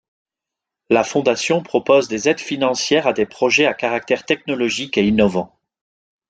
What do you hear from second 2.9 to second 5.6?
à des projets à caractère technologique et innovant.